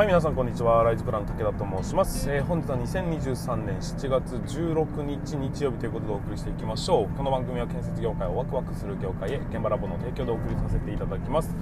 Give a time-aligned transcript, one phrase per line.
[0.00, 0.82] はい皆さんこんにちは。
[0.82, 7.16] ライズプラン武田と申します、えー、本日は2023年7月16日日曜日ということでお送りしていきましょう。
[7.18, 11.54] この番組は建設業界をワクワクする業界へ現場ラボの提供でお送りさせていただきます。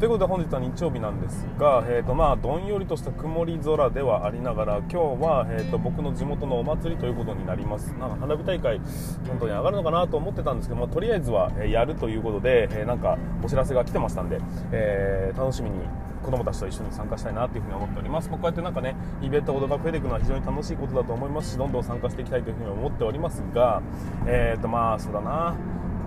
[0.00, 7.92] ということで本日は日曜日なんですが、えーとまあ、どんよりとした曇り空ではありながら今日は、えーと、僕の地元のお祭りということになります。
[7.92, 8.80] なんか花火大会
[9.28, 14.40] 本当に上がるのかなと思ってたんですけどもとりあえずは、やるということで、えー、なんかお知らせが来てましたんで、
[14.72, 15.76] えー、楽しみに
[16.24, 23.82] 子供たちと一緒に参加したいなというふうに思っております、まあ、こうやってなんかねイベントほどが増えていくのは非常に楽しいことだと思いますしどんどん参加していきたいというふうに思っておりますが
[24.26, 25.54] えっ、ー、とまあそうだな。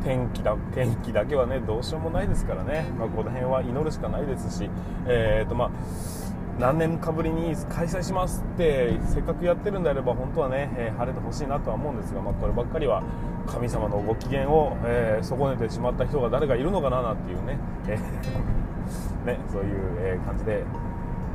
[0.04, 4.70] 天気だ天気だけはねどうしようもないですからね、まあ、この辺は祈るしかないですし
[5.08, 5.72] えっ、ー、とまあ
[6.60, 13.04] 何年かぶりに開催しますってせっかくやってるんであれば本当はね、えー、晴れてほしいなとは思うんですが、まあ、こればっかりは
[13.48, 17.58] 神様のご機嫌を、えー、損ねてしまった人が誰がいるのかななんていうね、
[17.88, 18.67] えー
[19.26, 20.64] ね、そういう、え感じで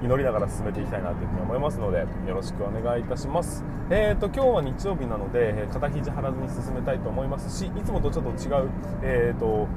[0.02, 3.64] 祈りながら進めていきたいなというふに思いますのでよろしくお願いいたします。
[3.90, 8.70] えーと、今日は日曜日なので肩肘張らずに進めたいと思いますしいつもとちょっと違う、
[9.02, 9.68] えーと、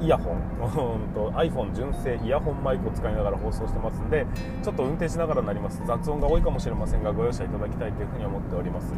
[0.00, 0.38] イヤホン
[1.14, 4.26] と iPhone 純正イヤホンマイクを使いながら放送してますんで
[4.62, 8.92] ちょっと運転しながらになります雑音が多いかもしれませんがご容赦いただきたいというふに思っております。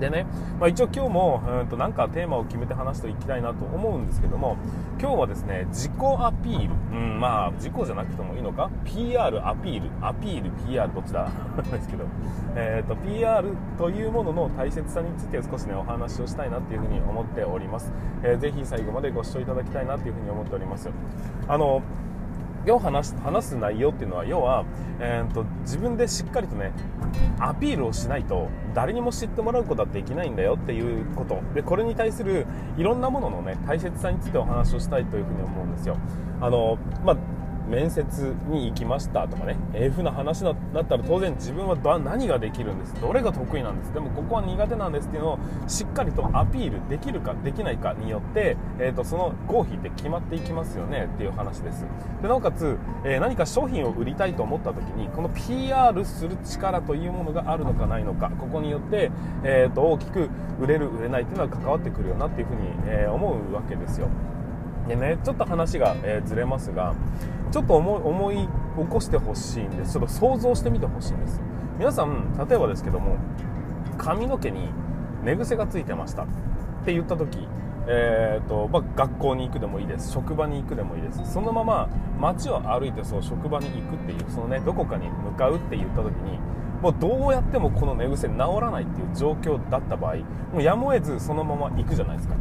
[0.00, 0.26] でね、
[0.60, 4.56] まあ、一応今日もうんとなんかテーマを決めて話していきたいなと思うんですけども
[5.00, 10.06] 今日はですね自己アピール、うん、まあ自己じゃなくてもいいのか？PR アピール。
[10.06, 11.30] アピール PR どっちだ？
[11.72, 12.04] ですけど、
[12.54, 20.90] えーと、PR というものの大切さについて少しねお話をしたいなっていうふうに思っております、えー、ぜひ最後までご視聴いただきたいなというふうに思っております。
[21.48, 21.82] あの
[22.66, 24.64] 今日話話す内容っていうのは要は、
[24.98, 26.72] えーと、自分でしっかりとね
[27.38, 31.40] アピールをしないと誰にも知ってもらうことはできないんだよっていうこと。
[31.54, 32.44] でこれに対する
[32.76, 35.96] いろんなもののね大切さについてお話をしたいというふうに思うんですよ。
[36.40, 37.16] あの、まあ
[37.68, 51.84] 面接に行きましたとかね、ええふな話だったら当然自分は何ができるんです、どれが得意なんです、でもここは苦手なんですっていうのをしっかりとアピールできるかできないかによって、えーと、その合否って決まっていきますよねっていう話です。
[52.22, 59.10] でなおかつ、えー、何か商品を売りたいと思った時にこの PR する力というものがあるのかないのか、ここによって、
[59.42, 60.28] えーと、大きく
[60.60, 64.08] 売れる売れないっていうのは関わってくるよなっていうふうに、えー、思うわけですよ。
[64.88, 66.94] でねちょっと話が、えー、ずれますが
[67.50, 69.92] ちょっと思い起こしてほしいんです。
[69.92, 71.40] ちょっと想像してみてほしいんです。
[71.78, 73.16] 皆さん例えばですけども
[73.98, 74.68] 髪の毛に
[75.22, 76.24] 寝癖がついてました。
[76.24, 76.26] っ
[76.84, 77.48] て言った時
[77.88, 80.10] えーとまあ、学校に行くでもいいです。
[80.10, 81.32] 職場に行くでもいいです。
[81.32, 81.88] そのまま
[82.18, 86.38] 街を歩いてそう職場に行くっていうそのねどこかに向かうって言った時に
[86.82, 90.16] もうどうやってもこの寝癖治らないっていう状況だった場合
[90.52, 92.34] もうやむを得ずそのまま行くじゃないですか。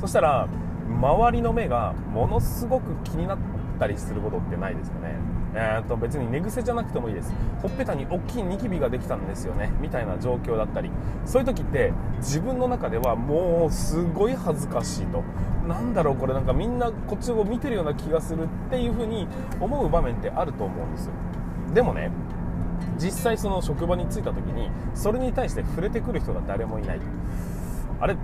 [0.00, 0.48] そしたら
[0.88, 3.38] 周りの目がものすごく気になっ
[3.78, 5.14] たりすることってないですかね。
[5.58, 7.32] えー、と別に寝癖じゃなくてもいいです。
[7.62, 9.72] ほっぺたに大きいニキビができたんですよね。
[9.80, 10.90] みたいな状況だったり。
[11.24, 15.22] そういう時って自分の中ではもうすごい恥ずかしいと。
[15.66, 19.26] なんだろうこれなんかみんなこっちを見てるような気がするっていう風に
[19.60, 21.12] 思う場面ってあると思うんですよ。
[21.74, 22.10] でもね
[22.98, 27.00] 実際その職場に着いた時にそれに対して触れてくる人が誰もいない
[28.00, 28.16] あれ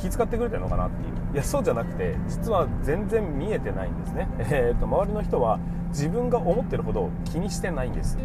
[0.00, 1.34] 気遣ってくれてるのかなっていう。
[1.34, 8.16] いやそうじゃなくて実は全然見えてないんですね、 えーと、周りの人は自分が思ってるほど気にしてないんです。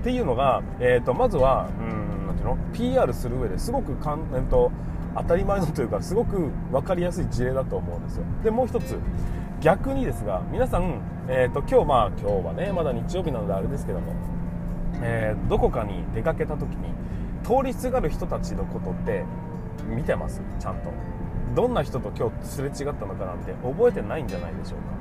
[0.00, 4.70] っていうのが、えーと、まずはうんなんていうの？PR する上ですごくかん、えーと、
[5.16, 8.24] 当たり前のというかすごく分かりやすい事例だと思うんですよ。
[8.42, 8.98] でもう一つ
[9.60, 14.12] 逆にですが皆さん、えー、と今日まあ今日はねまだ日曜日なのであれですけども、
[15.02, 16.94] えー、どこかに出かけた時に
[17.42, 19.24] 通りすがる人たちのことって
[19.86, 20.40] 見てます？
[20.58, 20.90] ちゃんと。
[21.54, 24.96] どんな人と今日すれ違ったのかなんて覚えてないんじゃないでしょうか。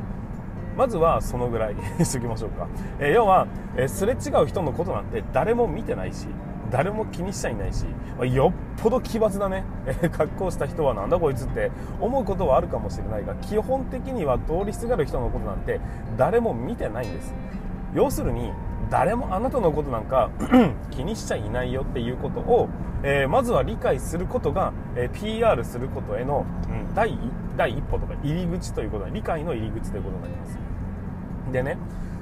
[0.77, 1.75] まずはそのぐらい。
[1.97, 2.67] にしときましょうか、
[2.99, 6.27] えー、要は、えー、すれ違う人のことなんて誰も見てないし
[6.71, 7.85] 誰も気にしちゃいないし
[8.33, 11.71] よっぽど奇抜なね、 えー、格好した人はなんだこいつって
[12.01, 15.79] 思うことはあるかもしれないが基本的には通りすがる人のことなんて
[16.17, 17.33] 誰も見てないんです。
[17.93, 18.51] 要するに
[18.89, 20.29] 誰もあなたのことなんか
[20.91, 22.69] 気にしちゃいないよっていうことを、
[23.03, 27.17] えー、まずは理解することが、えー、PR することへの、うん、第
[27.57, 30.59] 第一歩とか入り口ということで理解の入り口ということになります。
[31.51, 31.77] でね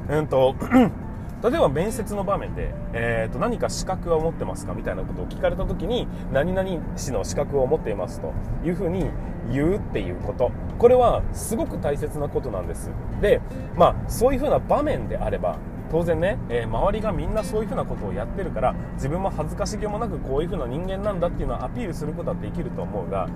[0.10, 0.56] うんと
[1.44, 8.34] 例えば面接の場面で、えー、と何か資格は持ってますかみたいなことを聞かれた時に何々氏の資格を持っていますと
[8.64, 9.08] いうふうに
[9.52, 10.52] 言うっていうこと。
[10.78, 12.92] これはすごく大切なことなんです。
[13.22, 13.42] で
[13.76, 15.58] まあそういうふうな場面であれば
[15.94, 23.30] 当然ね、えー、周りがみんなそういうふうなことをやってるから自分も恥ずかしげもなくこういうふうな人間なんだっていうのをアピールすることはできると思うが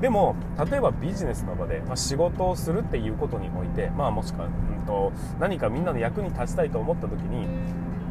[0.00, 0.34] でも
[0.68, 4.50] 例えばビジネスの場で、まあ、仕事をするっていうことにおいて、まあ、もしくは、う
[4.82, 7.46] んと、何かみんなの役に立ちたいと思った時に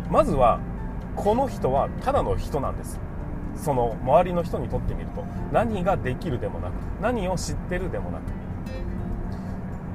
[0.10, 0.62] まずは
[1.18, 3.02] この人はただの人なんです。
[3.56, 8.39] その周りの人にとってみると何ができるでもなく何を知ってるでもなく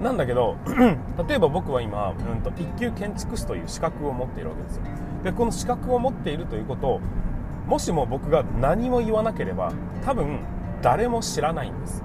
[0.03, 0.57] なんだけど
[1.29, 4.83] 例えば僕は今、うんと、一級建築士という資格を持っているわけですよ。
[5.23, 7.01] でこの資格を持っているということを
[7.67, 9.73] もしも僕が何も言わなければ
[10.05, 10.41] 多分
[10.83, 12.03] 誰も知らないんです。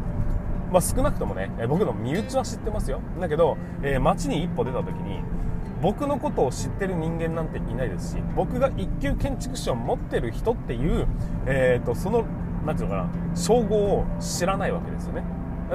[0.71, 3.01] まあ、少なくともね僕の身内は知ってますよ。
[3.19, 5.21] だけど、えー、街に一歩出た時に
[5.81, 11.07] 僕のことを知ってる人間なんていないですし僕が一級建築士を持ってる人っていう、
[11.45, 12.25] えーと、その
[12.65, 15.24] 何ていうのかな称号を知らないわけですよね。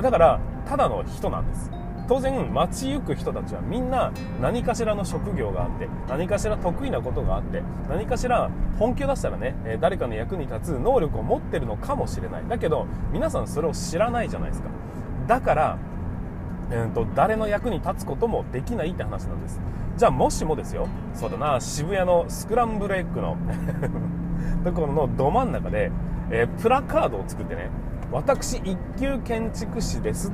[0.01, 1.71] だからただの人なんです。
[2.07, 12.49] 当然街行く人たちはみんな何かしらの職業があって何かしら得意なことがあって何かしら本気を出したらね誰かの役に立つ能力を持ってるのかもしれない。
[12.49, 14.69] だけど皆さんそれを知らないじゃないですか。
[15.27, 15.79] だから、
[16.71, 19.61] えーと、誰の役に立つこともできないって話なんです。
[19.97, 20.89] じゃあもしもですよ。
[21.15, 23.37] そうだな渋谷のスクランブルエッグの
[24.65, 25.91] ところのど真ん中で、
[26.31, 27.71] えー、プラカードを作ってね
[28.13, 30.33] 私一級建築士ですっ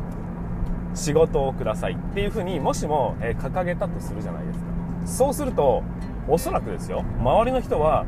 [0.95, 4.65] 仕事をくださいっていうふうにもしも、え、掲げたとするじゃないですか。
[5.07, 5.83] そうすると
[6.29, 7.05] おそらくですよ。
[7.19, 8.05] 周りの人は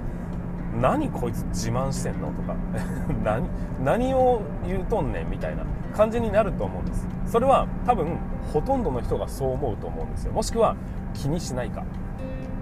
[0.81, 2.56] 何こいつ自慢してんのとか
[3.23, 3.49] 何
[3.84, 5.64] 何を言うとんねんみたいな
[5.94, 7.06] 感じになると思うんです。
[7.26, 8.19] それは多分
[8.52, 10.32] ほとんどの人がそう思うと思うんですよ。
[10.32, 10.76] もしくは
[11.14, 11.85] 気にしないか。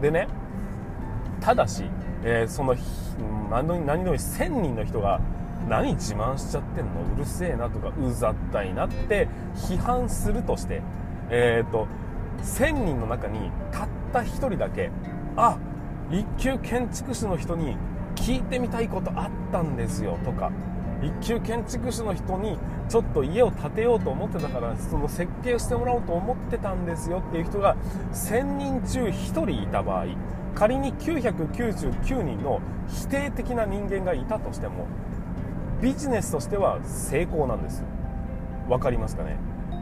[0.00, 0.28] でね
[1.40, 1.84] ただし、
[2.24, 2.74] えー、その
[3.50, 5.20] 何の何の1000人の人が
[5.68, 7.14] 何自慢しちゃってんの？
[7.14, 10.82] うるせえなとかうざったいなって批判するとして
[11.30, 11.86] えっ、ー、と
[12.42, 14.90] 1000人の中にたった1人だけ
[15.36, 15.58] あ
[16.10, 17.76] 一級建築士の人に
[18.16, 20.50] 聞いてみたいことあったんですよとか
[21.02, 22.58] 一級建築士の人に
[22.88, 27.76] ちょっと家を建てようと思ってたからその設計してもらおうと思ってたんですよっていう人が
[28.12, 30.06] 1000人中1人いた場合
[30.54, 34.86] 仮に999人の否定的な人間がいたとしても
[35.80, 37.84] ビジネスとしては成功なんです
[38.68, 39.36] 分かりますかね？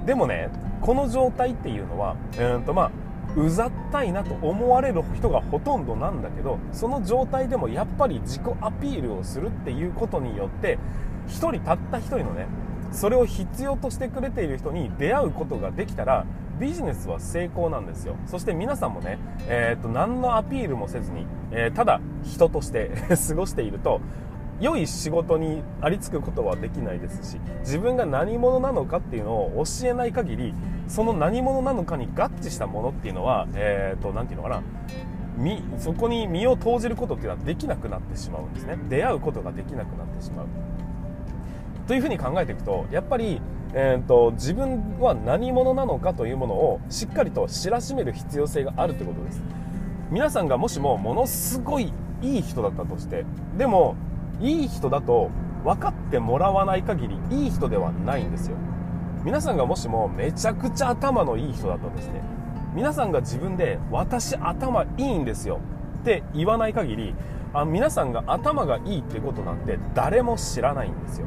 [0.07, 0.49] でもね
[0.81, 2.91] この状態っていうのは、えーとまあ、
[3.37, 10.79] うざったいなと思われる人がほとんどなんだけどその状態でもやっぱり自己アピールをするっていうことによって
[11.29, 12.47] 1人たった1人のね
[12.93, 16.25] それを必要としてくれている人に出会うことができたら
[16.59, 18.17] ビジネスは成功なんですよ。
[18.27, 22.91] そして皆さんもね、えー、と何のアピールもせずに、えー、ただ人として
[23.29, 24.01] 過ごしていると
[24.61, 30.55] 良い仕事にありつくことはできないですし自分が何者なのかっていうのを教えない限り
[30.89, 34.63] その何者なのかに合致したものっていうのはえ、ー、と何て言うのかな
[35.79, 38.77] そこに身を投じることっていうのはできなくなってしまうんですね。
[38.89, 40.47] 出会うことができなくなってしまう。
[41.87, 43.41] というふうに考えていくとやっぱり、
[43.73, 49.43] えーと、自分は何者なのかというものをしっかりと知らしめる必要性があるということです。
[50.11, 53.25] 皆さんがもしもものすごいいい人だったとして
[53.57, 53.95] でも
[54.41, 55.31] いい人だと
[55.65, 58.57] 分かってもらわない限りいい人ではないんですよ。
[59.25, 62.21] 皆さんがもしもめちゃくちゃ頭のいい人だったとして
[62.75, 65.61] 皆さんが自分で私頭いいんですよ。
[66.01, 67.15] って言わない限り
[67.53, 71.27] あ皆さんが頭がいいってことなんて誰も知らないんですよ。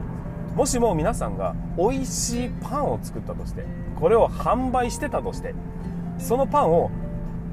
[0.55, 3.65] もしも皆さんが美味しいパンを作ったとして
[3.99, 5.53] これを販売してたとして
[6.17, 6.91] そのパンを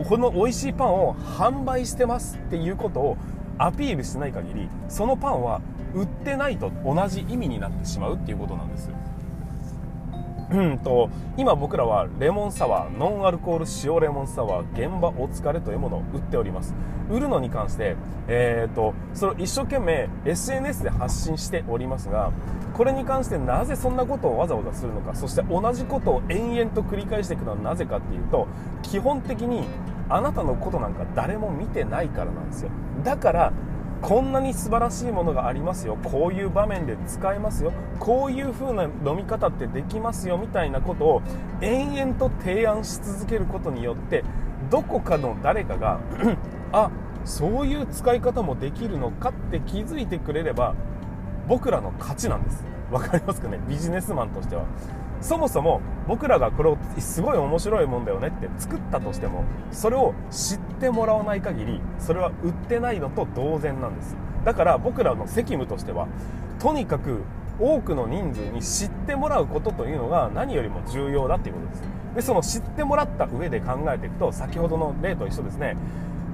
[0.09, 3.17] この美味しいパンを販売してますっていうことを
[3.59, 5.61] アピールしない限りそのパンは
[5.95, 8.91] 売ってないと同じ意味になってしまうっていうことなんです
[10.51, 16.75] うんと今僕らはレモンサワーノンアルコール塩レモンサワー現場お疲れというものを売っております。
[17.11, 17.97] 売るのに関して、
[18.29, 22.33] えーと、それを一生懸命 SNS で発信しておりますが
[22.75, 28.47] これに関してなぜそんなことをわざわざするのかそして同じことを延々と繰り返していくのはなぜかっていうと
[28.83, 29.65] 基本的に
[30.09, 32.71] あなたのことなんか誰も見てないからなんですよ。
[33.05, 33.53] だから
[34.01, 35.97] こんなに素晴らしいものがありますよ。
[36.05, 37.73] こういう場面で使えますよ。
[37.99, 41.23] こういう風な飲み方ってできますよみたいなことを
[41.61, 44.25] 延々と提案し続けることによって
[44.71, 45.99] どこかの誰かが
[46.73, 46.91] あ
[47.25, 50.75] そういう使い方もできるのかって気づいてくれれば
[51.49, 52.65] 僕らの勝ちなんです。
[52.91, 53.59] わかりますかね？
[53.69, 54.63] ビジネスマンとしては。
[55.21, 64.17] そもそも僕らがこれをすごい面白いもんだよねって作ったとしてもそれを知ってもらわない限りそれは売ってないのと同然なんです。
[64.45, 66.07] だから僕らの責務としては
[66.59, 67.23] とにかく
[67.61, 71.83] 多くの人数に知ってもらうことというのが何よりも重要だっていうことです。
[72.15, 75.77] でその知ってもらった上で考えていくと先ほどの例と一緒ですね。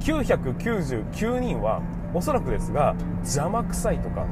[0.01, 1.81] 999人は
[2.13, 4.27] おそらくですが邪魔くさいとか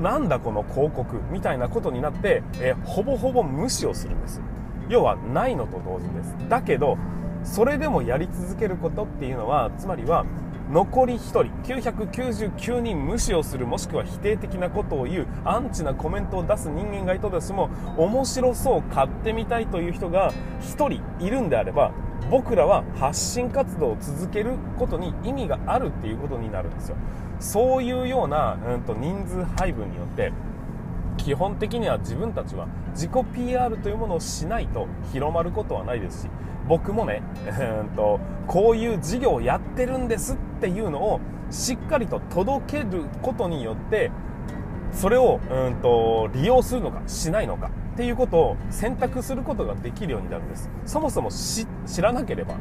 [0.00, 4.40] なんだこの広告みたいなことになって、え、ほぼほぼ無視をするんです。
[4.88, 6.36] 要はないのと同時です。
[6.48, 6.96] だけど
[7.44, 10.24] それでもやり続けることっていうのはつまりは
[10.70, 21.92] 残り1人999人無視をするもしくは否定的なことを言うアンチなコメントを出す人間がいたとしても面白そう買ってみたいという人が1人いるんであれば
[22.30, 26.96] 僕らは発信活動を続けることに意味があるっていうことになるんですよ。
[27.40, 30.32] そういうような、うん、と人数配分によって
[31.16, 36.28] 基本的には自分たちは自己 PR というものをしないと広まることはないですし
[36.68, 44.10] 僕もね、えー、とこういう事業をやってるんですっていうのをしっかりと届けることによって
[44.92, 50.70] それをうんと利用するのかしないのかっていうことを選択することができるようになるんです。
[50.86, 51.66] そもそも知
[52.00, 52.54] らなければ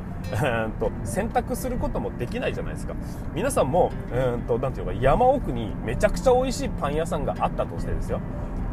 [0.63, 2.95] うんと選択することもできないじゃないですか。
[3.35, 8.19] 皆さんもうんとなんていうか山奥にめちゃくちゃ美味しいパン屋さんがあったとしてですよ。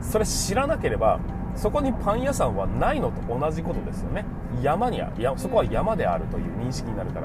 [0.01, 1.21] それ知らなければ
[1.55, 4.25] そこにパン屋さんはないのと同じことですよね。
[4.63, 7.21] 山にはいやそこは山であるという認識になるか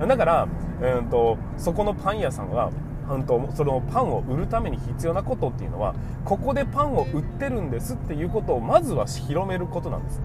[0.00, 0.06] ら。
[0.06, 0.48] だから、
[0.80, 2.70] うんと、そこのパン屋さんは
[3.10, 10.20] うんとそのパンを売るために必要なことっていうのはここでパンを売ってるんですっていうことをまずは広めることなんです。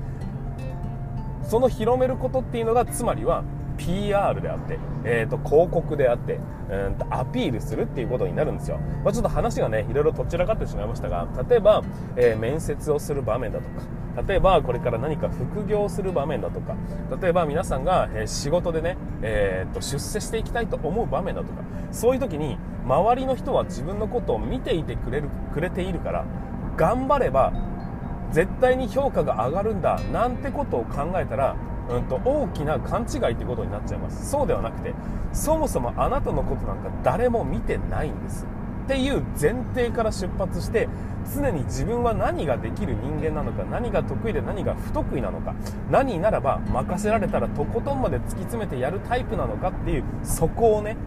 [1.46, 3.44] その広めることっていうのがつまりは
[3.78, 11.84] PR であって、えーと、広告であって、うんとアピールするっていうことになるんですよ、まあ、ちょっと話がねいろいろとっちらかってしまいましたが例えば、
[12.16, 13.82] えー、面接をする場面だとか
[14.28, 16.76] 例えばこれから何か副業する場面だとか
[17.22, 26.26] 例えば皆さんが、え仕事でね、えー、と出世していきたいと思う場面だとかそういう時に周りの人は自分のことを見ていてくれるくれているから
[26.78, 27.54] 頑張れば
[28.32, 31.56] 絶対に評価が上がるんだなんてことを考えたら
[31.90, 34.30] うんと、大きな勘違いってことになっちゃいます。
[34.30, 34.94] そうではなくて
[35.34, 38.46] そもそもあなたのことなんか誰も見てないんです。
[38.84, 40.90] っていう前提から出発して
[41.34, 45.56] 常に自分は何ができる人間なのか何が得意で何が不得意なのか
[45.90, 50.98] 何ならば任せられたらとことんまで突き詰めてやるタイプなのかっていうそこをね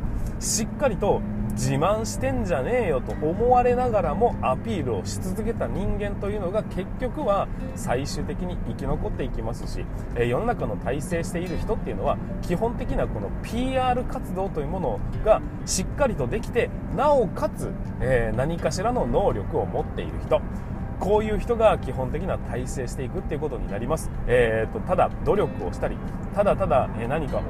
[0.41, 1.21] しっかりと
[1.57, 9.87] 自慢してんじゃねえよと思われながらもアピールをし続けた人間というのが結局は最終的に生き残っていきますし、
[10.17, 20.43] え世の中の体制している人っていうのは基本的なこの PR 活動というものがしっかりとできてなおかつ、え何かしらの能力を持っている人。
[21.01, 25.97] こういう人が基本的な体制していくっていうことになります、えーと、ただ努力をしたり
[26.35, 27.43] ただただ何か、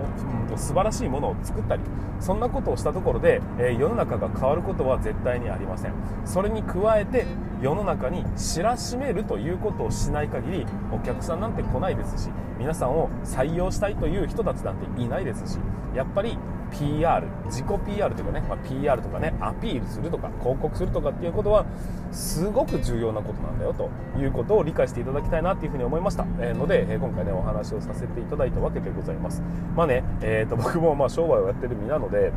[0.56, 1.82] 素晴らしいものを作ったり
[2.20, 5.92] そんなことをしたところで、え、世の中が変わることは絶対にありません。
[6.24, 7.26] それに加えて
[7.60, 15.58] 世の中に知らしめるということをしない限りお客さんなんて来ないですし皆さんを採用したいという人たちなんていないですし
[15.94, 16.38] やっぱり
[16.70, 21.66] PR 自己 PR というかね、まあ、PR とかねアピールするとか広告するとかっていうことは
[22.12, 29.42] すごく重要なことなんだよということを理解していただきたいなっていうふうに思いました、えー、ので、え、今回ねお話をさせていただいたわけでございます。
[29.76, 32.32] まあね、えーと、僕もまあ商売をやってる身なので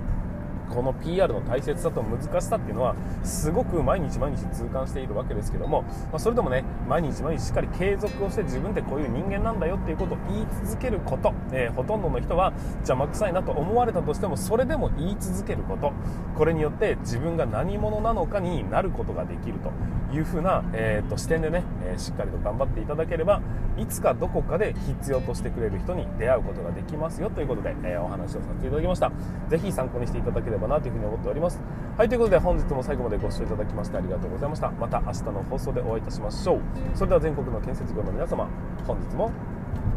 [0.70, 15.92] この PR の大切さと難しさっていうのはすごく毎日毎日痛感しているわけですけども、まあ、それでもね毎日毎日しっかり継続をして自分ってこういう人間なんだよっていうことを言い続けること、えー、ほとんどの人は邪魔くさいなと思われたとしてもそれでも言い続けること。
[16.40, 19.72] これによって自分が何者なのかになることができると
[20.16, 23.42] いうふうな、えー、と視点でね、えー、しっかりと頑張っていただければ
[23.78, 29.12] いつかどこかで必要としてくれる人に出会うことができますよということで、えお話をさせていただきました。
[29.50, 31.60] ぜひ参考にしていただければばなというふうに思っております。
[31.98, 34.72] はいということで本日も最後までご視聴いただきましてありがとうございました。
[34.72, 36.62] また明日の放送でお会いいたしましょう。
[36.94, 38.48] それでは全国の建設業の皆様
[38.86, 39.32] 本日も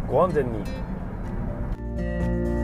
[0.09, 2.62] ご安全に。